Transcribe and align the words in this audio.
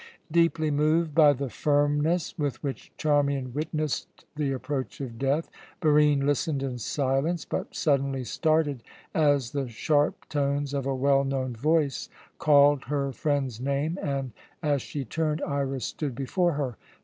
Deeply 0.31 0.71
moved 0.71 1.13
by 1.13 1.31
the 1.31 1.47
firmness 1.47 2.35
with 2.35 2.63
which 2.63 2.91
Charmian 2.97 3.53
witnessed 3.53 4.25
the 4.35 4.51
approach 4.51 4.99
of 4.99 5.19
death, 5.19 5.47
Barine 5.79 6.25
listened 6.25 6.63
in 6.63 6.79
silence, 6.79 7.45
but 7.45 7.75
suddenly 7.75 8.23
started 8.23 8.81
as 9.13 9.51
the 9.51 9.69
sharp 9.69 10.27
tones 10.27 10.73
of 10.73 10.87
a 10.87 10.95
well 10.95 11.23
known 11.23 11.55
voice 11.55 12.09
called 12.39 12.85
her 12.85 13.11
friend's 13.11 13.59
name 13.61 13.99
and, 14.01 14.31
as 14.63 14.81
she 14.81 15.05
turned, 15.05 15.39
Iras 15.43 15.85
stood 15.85 16.15
before 16.15 16.53
her. 16.53 16.77